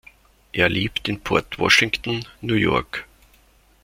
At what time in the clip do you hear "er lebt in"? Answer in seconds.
0.51-1.19